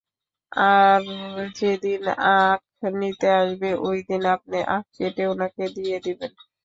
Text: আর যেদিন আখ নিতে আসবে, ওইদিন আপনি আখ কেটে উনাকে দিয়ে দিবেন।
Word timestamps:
আর 0.51 1.01
যেদিন 1.55 2.01
আখ 2.39 2.61
নিতে 2.93 3.27
আসবে, 3.39 3.69
ওইদিন 3.87 4.21
আপনি 4.35 4.57
আখ 4.67 4.85
কেটে 4.95 5.23
উনাকে 5.27 5.63
দিয়ে 5.75 5.97
দিবেন। 6.05 6.31